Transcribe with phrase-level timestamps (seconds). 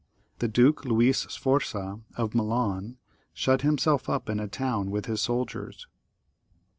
[0.39, 2.97] The duke Louis Sforza of Milan
[3.35, 5.85] shut himself up in a town with his soldiers.